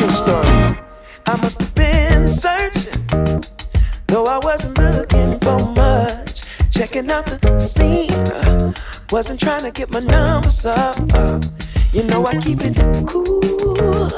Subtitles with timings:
[0.00, 0.48] True story.
[1.26, 3.04] I must have been searching,
[4.06, 6.42] though I wasn't looking for much.
[6.70, 8.72] Checking out the scene, uh,
[9.10, 10.96] wasn't trying to get my numbers up.
[11.12, 11.38] uh,
[11.92, 14.10] you know I keep it cool.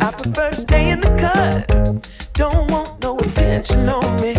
[0.00, 2.06] I prefer to stay in the cut.
[2.34, 4.34] Don't want no attention on me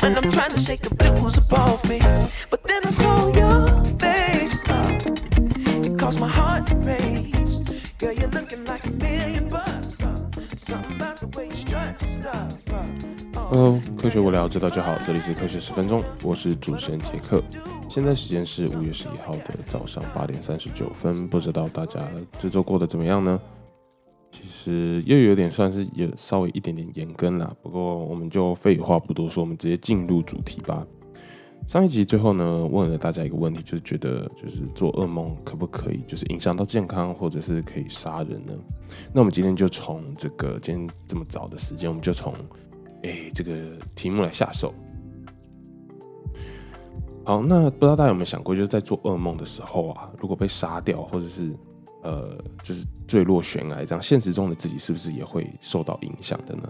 [0.00, 2.00] when I'm trying to shake the blues up off me.
[2.48, 4.66] But then I saw your face.
[4.70, 5.00] uh,
[5.84, 7.58] it caused my heart to race.
[7.98, 9.43] Girl, you're looking like a million
[13.34, 17.42] Hello，科学无聊知道就好，这里是科学十分钟，我是主持人杰克。
[17.90, 22.00] 现在时间是五月十一号的早上八点三十九分，不知道大家
[22.38, 23.38] 这周过得怎么样呢？
[24.32, 30.86] 其实又有点算是有稍微一点点延更啦，不过我们就废话不多说，我们直接进入主题吧。
[31.66, 38.52] 上一集最后呢，问了大家一个问题，就是觉得就是做噩梦可不可以就是影响到健康，或者是可以杀人呢？
[39.12, 42.32] 那我们今天就从这个今天这么早的时间，我们就从
[43.02, 44.72] 诶这个题目来下手。
[47.24, 51.50] 好，那不知道大家有没有想过，就是在做噩梦的时候啊，如果被杀掉，或者是
[52.02, 56.68] 呃，就是坠落悬崖这样，现实中的自己是不是也会受到影响的呢？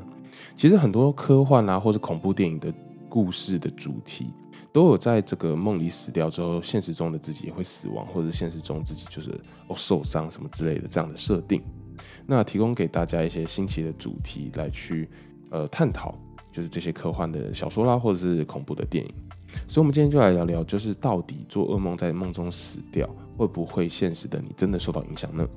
[0.57, 2.73] 其实很多科幻啊，或者恐怖电影的
[3.09, 4.31] 故事的主题，
[4.75, 9.31] 都有在这个梦里死掉之后，现实中的自己也会死亡，或者现实中自己就是
[9.69, 11.63] 哦受伤什么之类的这样的设定。
[12.27, 15.09] 那提供给大家一些新奇的主题来去
[15.53, 16.13] 呃探讨，
[16.51, 19.15] 就是这些科幻的小说啦，或者是恐怖的电影。
[19.69, 25.49] 所以，我们今天就来聊聊，就是到底做噩梦在梦中死掉，会不会现实的你真的受到影响呢？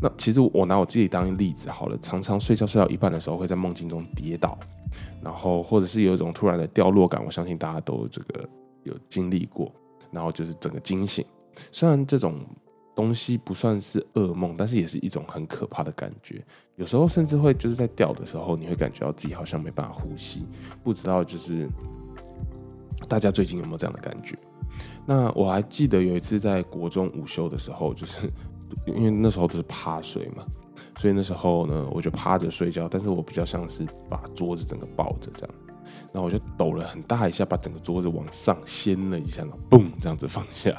[0.00, 4.58] 那其实我拿我自己当例子好了，常常睡觉睡到一半的时候，会在梦境中跌倒，
[5.22, 8.48] 然后或者是有一种突然的掉落感，我相信大家都这个
[8.82, 9.72] 有经历过，
[10.10, 11.24] 然后就是整个惊醒。
[11.70, 12.40] 虽然这种
[12.94, 16.44] 东西不算是噩梦，但是也是一种很可怕的感觉。
[16.76, 20.44] 有时候甚至会就是在掉的时候，你会感觉到自己好像没办法呼吸，
[20.82, 21.68] 不知道就是
[23.08, 24.36] 大家最近有没有这样的感觉？
[25.06, 28.28] 那我还记得有一次在国中午休的时候，就是
[28.86, 30.44] 因为那时候都是趴睡嘛，
[30.98, 35.54] 所以那时候呢，我就趴着睡觉，但是我比较像是把桌子整个抱着这样，
[36.12, 40.70] 然后我就抖了很大一下，把整个桌子往上掀了一下，然后嘣这样子放下，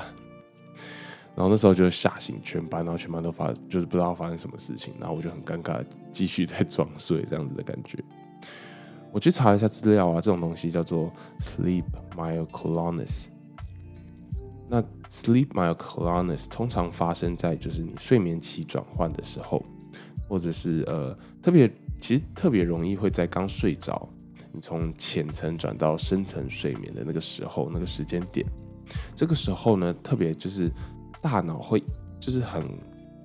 [1.35, 7.97] 然后那时候就吓醒全班，然后全班都发就是不知道发生什么事情，然后我就很尴尬，继续在装睡这样子的感觉。
[9.11, 11.85] 我去查了一下资料啊，这种东西叫做 sleep
[12.17, 13.27] myoclonus。
[14.67, 19.63] 那 sleep myoclonus 通常发生在就是你睡眠期转换的时候，
[20.27, 24.09] 或者是呃特别其实特别容易会在刚睡着，
[24.51, 28.45] 你从浅层转到深层睡眠的那个时候那个时间点，
[29.15, 30.71] 这个时候呢特别就是
[31.21, 31.83] 大脑会
[32.19, 32.61] 就是很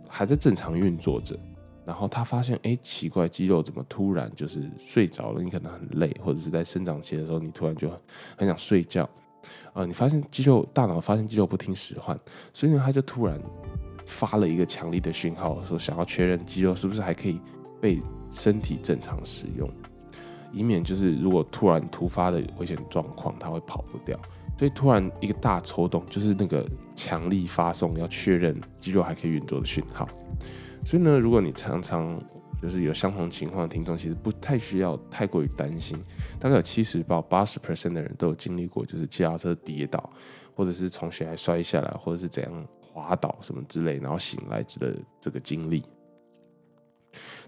[0.08, 1.38] 还在正常运作着，
[1.86, 7.90] 然后他发现哎奇怪肌肉怎么突然就是睡着了，你可能很累，或者是在生长期的时候你突然就
[8.36, 9.08] 很想睡觉。
[9.72, 12.18] 呃，你发现肌肉大脑发现肌肉不听使唤，
[12.52, 13.40] 所以呢，他就突然
[14.06, 17.40] 发了一个强力的讯号，说想要确认肌肉是不是还可以
[17.80, 18.00] 被
[18.30, 19.70] 身体正常使用，
[20.52, 24.18] 以免就是如果突然突发的危险状况，它会跑不掉。
[24.58, 30.06] 所以突然一个大抽动，就是那个强力发送要确认肌肉还可以运作的讯号。
[30.84, 32.20] 所以呢，如果你常常
[32.60, 35.96] 就是有相同情况的听众，其实不太需要太过于担心。
[36.38, 40.12] 大概有七十到八十 percent 的人都有经历过，就是骑脚车跌倒，
[40.54, 45.82] 或者是从悬崖摔下来，或者是怎样滑倒什么之类，然后醒来的这个经历。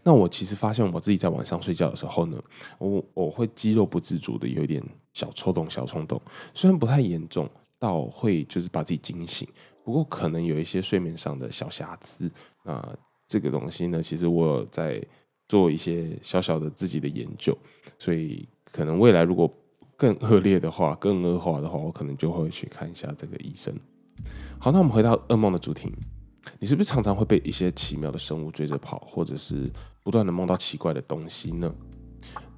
[0.03, 2.43] 那我其实发现我自己在晚上睡觉的时候呢，
[2.79, 6.21] 我我会肌肉不自主的有一点小抽动、小冲动，
[6.55, 7.49] 虽然不太严重
[7.79, 9.47] 到会就是把自己惊醒，
[9.85, 12.33] 不过可能有一些睡眠上的小瑕疵
[12.65, 12.97] 啊。
[13.33, 15.03] 这个东西呢，其实我在
[15.49, 17.57] 做一些小小的自己的研究，
[17.99, 19.51] 所以可能未来如果
[19.97, 23.75] 更恶劣的话、更恶化的话，我可能就会去看一下这个医生。
[24.59, 25.91] 好，那我们回到噩梦的主题，
[26.61, 31.75] 你是不是常常会被一些奇妙的生物追着跑，或者是不断的梦到奇怪的东西呢？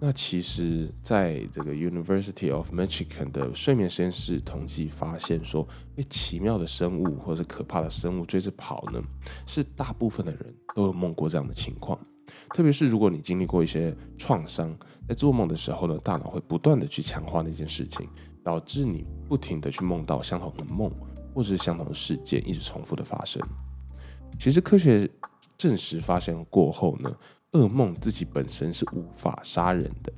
[0.01, 9.03] 那其实，在这个 University of Michigan 的睡眠实验室统计发现说，被奇妙的生物或者可怕的生物追着跑呢，
[9.47, 11.99] 是大部分的人都有梦过这样的情况。
[12.51, 14.77] 特别是如果你经历过一些创伤，
[15.09, 18.07] 在做梦的时候呢，大脑会不断的去强化那件事情，
[18.43, 20.91] 导致你不停的去梦到相同的梦，
[21.35, 23.41] 或者是相同的事件一直重复的发生。
[24.39, 25.09] 其实科学
[25.57, 27.11] 证实发现过后呢。
[27.55, 30.13] 噩梦自己本身是无法杀人的，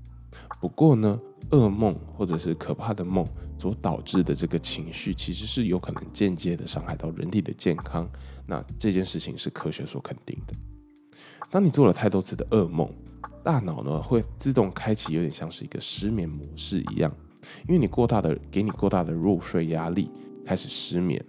[0.60, 3.26] 不过呢，噩梦或者是可怕的梦
[3.58, 8.08] 所导致的这个情绪，其实是有可能间接的伤害到人体的健康。
[8.46, 10.54] 那这件事情是科学所肯定的。
[11.50, 12.90] 当你做了太多次的噩梦，
[13.44, 17.14] 大脑呢会自动开启，有点像是一个失眠模式一样，
[17.68, 20.10] 因为你过大的给你过大的入睡压力，
[20.44, 21.22] 开始失眠，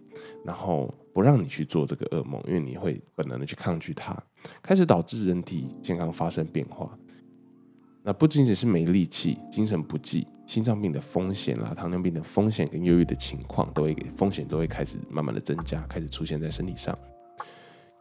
[0.45, 4.15] 然后不让你去做这个噩梦，因为你会本能的去抗拒它，
[4.61, 6.95] 开始导致人体健康发生变化。
[8.03, 16.95] 那不仅仅是没力气、精神不济、心脏病的风险啦、糖尿病的风险跟忧郁的情况，都会风险都会开始慢慢的增加，开始出现在身体上。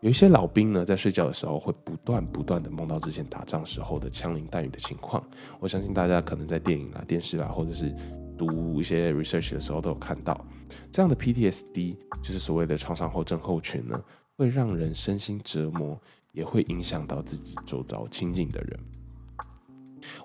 [0.03, 5.27] 有一些老兵呢，在睡觉的时候会不断不断的梦到之前打仗时候的枪林弹雨的情况。
[5.59, 7.97] 我相信大家可能在电影啊、电视啦，或者是
[8.37, 10.47] 读一些 research 的时候都有看到，
[10.91, 14.01] 这样的 PTSD 就是所谓的创伤后症候群呢，
[14.37, 16.01] 会让人身心折磨，
[16.33, 18.81] 也会影响到自己周遭亲近的人。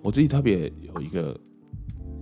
[0.01, 1.39] 我自己特别有一个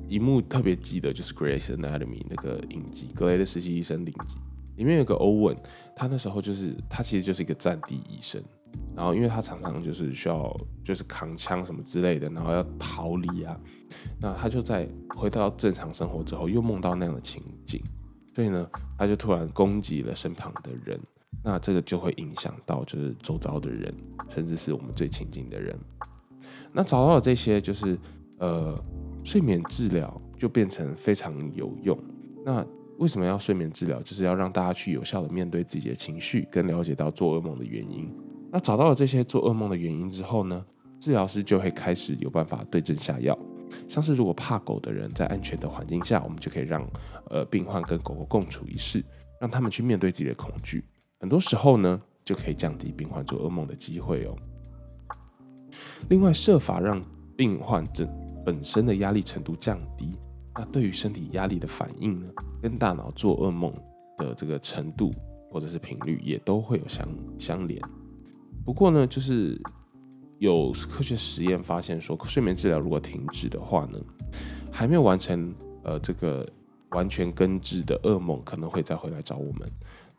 [0.08, 4.38] 一幕特别记得，就是《Grey's Anatomy》那个影集《格雷的实习医生》影集，
[4.78, 5.58] 里面有个欧文，
[5.96, 8.42] 他那时候就是他其实就是一个战地医生，
[9.00, 10.54] 然后因为他常常就是需要
[10.84, 13.58] 就是扛枪什么之类的，然后要逃离啊，
[14.20, 14.86] 那他就在
[15.16, 17.82] 回到正常生活之后，又梦到那样的情景，
[18.36, 21.00] 所以呢，他就突然攻击了身旁的人，
[21.42, 23.96] 那这个就会影响到就是周遭的人，
[24.28, 25.74] 甚至是我们最亲近的人。
[26.74, 27.98] 那找到了这些，就是
[28.40, 28.78] 呃，
[29.24, 31.98] 睡眠治疗就变成非常有用。
[32.46, 32.66] 那
[32.98, 34.02] 为什么要睡眠治疗？
[34.02, 38.14] 就是要让大家去有效的面对自己的情绪，跟了解到做噩梦的原因。
[38.52, 40.66] 那找到了这些做噩梦的原因之后呢，
[41.00, 43.38] 治疗师就会开始有办法对症下药。
[43.88, 46.84] 像是如果怕狗的人，在安全的环境下，我们就可以让
[47.30, 49.06] 呃病患跟狗狗共处一室，
[49.40, 50.84] 让他们去面对自己的恐惧。
[51.20, 54.36] 很多时候呢，就可以降低病患做噩梦的机会哦。
[56.10, 57.00] 另外，设法让
[57.38, 58.10] 病患整
[58.44, 60.18] 本身的压力程度降低，
[60.56, 62.28] 那对于身体压力的反应呢，
[62.60, 63.72] 跟大脑做噩梦
[64.18, 65.14] 的这个程度
[65.52, 67.08] 或者是频率也都会有相
[67.38, 67.80] 相连。
[68.70, 69.60] 不过呢，就是
[70.38, 74.00] 有科学实验发现说，睡眠治疗如果停止的话呢，
[74.72, 75.52] 还没有完成
[75.84, 76.48] 呃这个
[76.92, 79.68] 完全根治的噩梦，可能会再回来找我们。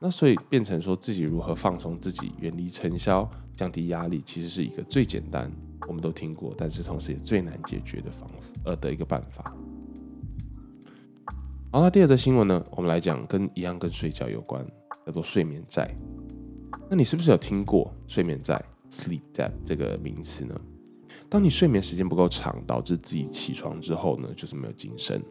[0.00, 5.48] 那所以变成说自己如何放松自己，远离尘嚣，降低压力，其实是一个最简单，
[5.86, 9.54] 我们都听过，但是同时也最难解决的方法呃的一个办法。
[11.70, 14.66] 好，那第二则新闻呢，我们来讲跟一样跟睡觉有关，
[15.06, 15.96] 叫做睡眠债。
[16.92, 18.60] 那你是不是有听过睡眠债
[18.90, 20.60] （sleep debt） 这个名词呢？
[21.28, 25.22] 当你睡眠时间不够长，导致自己起床之后呢，就是没有精神。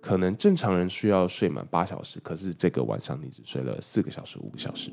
[0.00, 4.92] 可能正常人需要睡满八小时，可是这个晚上你只睡了四个小时、五个小时，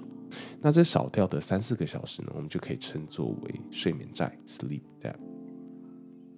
[0.59, 5.13] 那这少掉的三四个小时呢，我们就可以称作为睡眠债 （sleep debt）。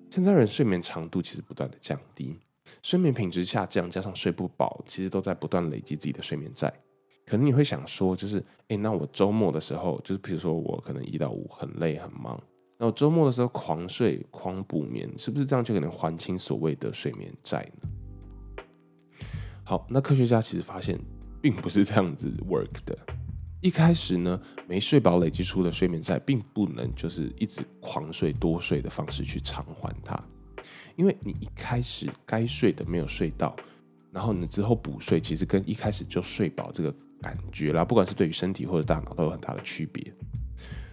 [0.10, 2.38] 现在人睡眠长度其实不断的降低，
[2.84, 6.70] 睡眠品质下降，加上睡不饱，其实都在不断累积自己的睡眠债。
[7.30, 12.42] 可能你会想说，就是哎，那我周末的时候，就是比如说我可能一到五很累很忙，
[12.80, 18.64] 那我周末的时候狂睡狂补眠，是不是这样就可能还清所谓的睡眠债呢？
[19.64, 21.00] 好，那科学家其实发现，
[21.40, 22.98] 并不是这样子 work 的。
[23.62, 30.18] 一开始呢，没睡饱累积出的睡眠债，并不能就是一直狂睡多睡的方式去偿还它，
[30.96, 33.56] 因为你一开始该睡的没有睡到，
[34.12, 40.14] 然后你之后补睡，其实跟一开始就睡饱这个感觉啦，不管是对于身体或者大脑都有很大的区别。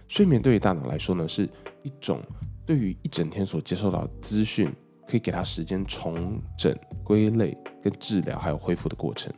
[0.07, 1.49] 睡眠对于大脑来说呢，是
[1.83, 2.21] 一种
[2.65, 4.71] 对于一整天所接受到的资讯。
[5.09, 9.33] 可以给他时间重整、归类、跟治疗，还有恢复的过程。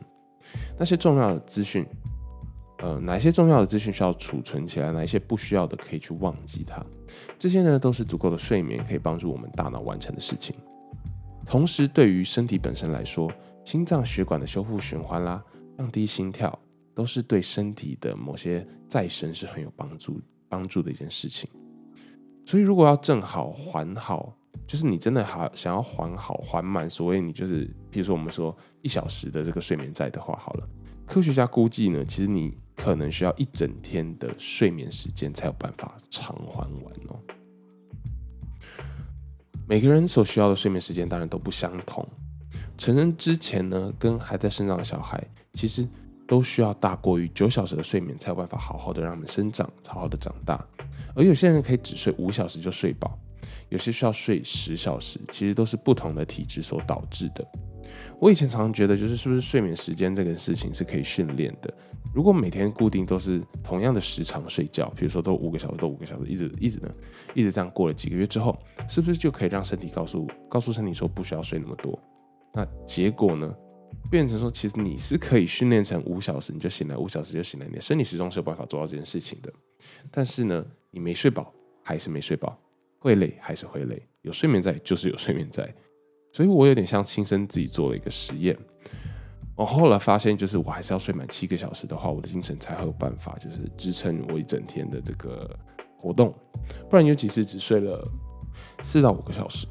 [0.76, 1.86] 那些重要的资讯，
[2.78, 4.90] 呃，哪些重要的资讯需要储存起来？
[4.90, 6.84] 哪一些不需要的可以去忘记它？
[7.38, 10.56] 这些呢，都是足够的睡眠可以帮助我们大脑完成的事情。
[11.46, 13.30] 同时，对于身体本身来说，
[13.64, 15.40] 心脏血管的修复循环啦，
[15.78, 16.58] 降低心跳，
[16.94, 21.48] 都是对身体的某些再生是很有帮助、帮助的一件事情。
[22.44, 24.36] 所以，如果要正好还好。
[24.66, 30.68] 就是你真的还想要还好还满，所谓你就是，比如说我们说一小时的这个睡眠债的话，好了，
[31.06, 37.18] 科学家估计呢，其实你可能需要一整天的睡眠时间才有办法偿还完哦。
[39.68, 42.06] 每个人所需要的睡眠时间当然都不相同，
[42.76, 45.88] 成人之前呢，跟还在生长的小孩，其实
[46.30, 50.64] 都需要大过于九小时的睡眠才有办法好好的让他们生长，好好的长大，
[51.12, 53.18] 而有些人可以只睡五小时就睡饱。
[53.68, 57.44] 有些需要睡十小时，其实都是不同的体质所导致的。
[58.20, 61.72] 我以前常常觉得，就是是不是睡眠时间这个事情是可以训练的？
[62.14, 66.88] 如果每天固定都是同样的时长睡觉，比如说都五个小时，都五个小时，一直一直呢，
[67.34, 68.56] 一直这样过了几个月之后，
[68.88, 71.98] 是不是就可以让身体告诉告诉身体说不需要睡那么多？
[72.54, 73.52] 那结果呢？
[74.08, 79.52] 变成说，其实你是可以训练成五小时你就醒来，五小时就醒来，你的生理时钟是有办法做到这件事情的。
[80.10, 81.52] 但是呢，你没睡饱
[81.84, 82.58] 还是没睡饱，
[82.98, 85.72] 会累还是会累，有睡眠在就是有睡眠在。
[86.32, 88.56] 所以我有点像亲身自己做了一个实验。
[89.56, 95.54] 我后来发现，就是我还是要睡满七个小时的话，我的精神才会有办法，就是支撑我一整天的这个
[95.98, 96.34] 活动。
[96.88, 98.06] 不然有几次只睡了
[98.82, 99.66] 四到五个小时，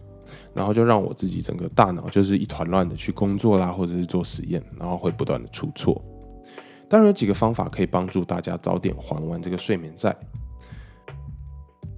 [0.53, 6.01] 然后就让我自己整个大脑就是一团乱的去工作啦，或者是做实验，然后会不断的出错。
[6.87, 10.15] 当然有几个方法可以帮助大家早点还完这个睡眠债。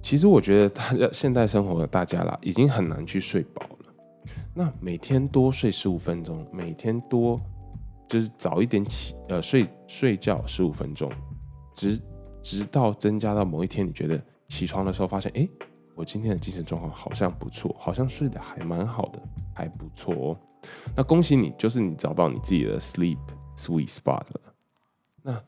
[0.02, 3.94] 其实我觉得大家现代生活的大家啦，已经很难去睡饱了。
[4.54, 7.40] 那每天多睡十五分钟，每天多
[8.08, 11.10] 就是早一点起，呃，睡睡觉十五分钟，
[11.74, 11.98] 直
[12.42, 15.48] 直到增加到某一天，你觉得起床的时候发现，哎，
[15.94, 19.22] 我今天的精神状况好像不错，好像睡得还蛮好的，
[19.54, 20.38] 还不错哦。
[20.96, 23.18] 那恭喜你，就是你找到你自己的 sleep
[23.56, 24.40] sweet spot 了。
[25.22, 25.44] 那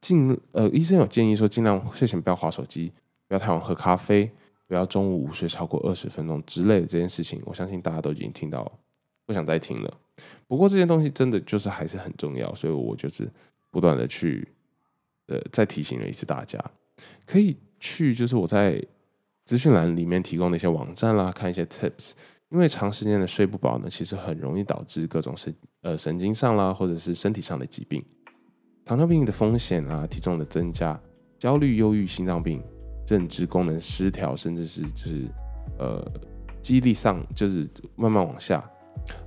[0.00, 2.92] 尽呃，医生有建议说，尽量睡前不要划手机，
[3.28, 4.30] 不要太晚喝咖啡。
[4.68, 8.68] 不要中午午睡超过二十分钟之类的这件事情，我相信大家都已经听到，
[9.24, 9.96] 不想再听了。
[10.48, 13.30] 不过这件东西真的就是还是很重要，所以我就是
[13.70, 14.48] 不断的去，
[15.28, 16.58] 呃，再提醒了一次大家，
[17.24, 18.84] 可以去就是我在
[19.46, 22.12] 资讯栏里面提供的一些网站啦，看一些 tips。
[22.50, 28.04] 因为长时间的睡不饱呢，其实很容易导致各种神呃神经上啦，或者是身体上的疾病，
[28.84, 31.00] 糖尿病的风险啊，体重的增加，
[31.38, 32.62] 焦虑、忧郁、心脏病。
[33.08, 35.28] 认知功能失调，甚至是就是
[35.78, 36.04] 呃
[36.60, 38.68] 记忆力上就是慢慢往下，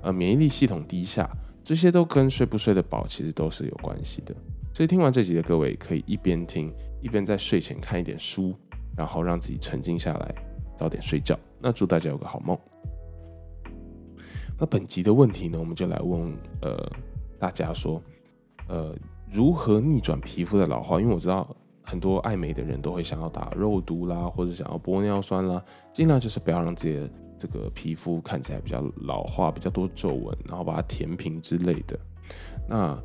[0.01, 1.29] 呃免疫力系统低下，
[1.63, 4.35] 这些都跟睡不睡得饱其实都是有关系的。
[4.73, 8.53] 所以听完这集的各位可以一边听一边在睡前看一点书，
[8.99, 10.35] 然后让自己沉静下来，
[10.75, 11.39] 早点睡觉。
[11.57, 12.59] 那祝大家有个好梦。
[14.59, 16.77] 那本集的问题呢，我们就来问呃
[17.39, 18.01] 大家说，
[18.67, 18.93] 呃
[19.31, 20.99] 如何逆转皮肤的老化？
[20.99, 21.47] 因为我知道。
[21.81, 25.59] 很多爱美的人都会想要打肉毒啦，或者想要玻尿酸啦，
[25.91, 31.99] 尽量就是不要让自己的这个皮肤看起来比较老化、比较多皱纹，然后把它填平之类的。
[32.67, 32.95] 那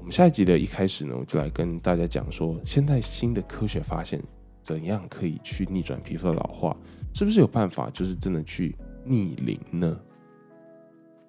[0.00, 4.20] 我们下一集的一开始呢，我就来跟大家讲说，现在新的科学发现，
[4.66, 6.76] 怎样可以去逆转皮肤的老化，
[7.14, 9.96] 是不是有办法，就是真的去逆龄呢？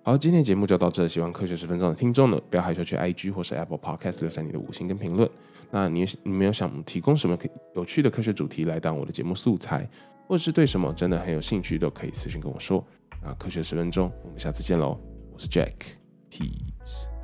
[0.02, 1.08] 好，今天的节目就到这。
[1.08, 5.30] 喜欢科学十分钟的听众呢，不要害羞去 IG 或是 Apple Podcast 留下你的五星跟评论。
[5.70, 7.38] 那你你们有想提供什么
[7.76, 9.88] 有趣的科学主题来当我的节目素材，
[10.28, 12.84] 或者是对什么真的很有兴趣，都可以私信跟我说。
[13.22, 15.00] 那科学十分钟，我们下次见喽！
[15.32, 17.17] 我是 Jack，Peace。